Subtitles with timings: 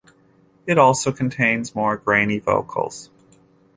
[0.65, 3.11] It also contains more grainy vocals.